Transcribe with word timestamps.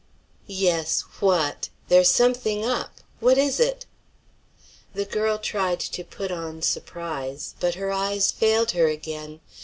"Yes, 0.47 1.01
what. 1.19 1.69
There's 1.87 2.09
something 2.09 2.65
up; 2.65 3.01
what 3.19 3.37
is 3.37 3.59
it?" 3.59 3.85
The 4.95 5.05
girl 5.05 5.37
tried 5.37 5.79
to 5.79 6.03
put 6.03 6.31
on 6.31 6.63
surprise; 6.63 7.53
but 7.59 7.75
her 7.75 7.91
eyes 7.91 8.31
failed 8.31 8.71
her 8.71 8.87
again. 8.87 9.41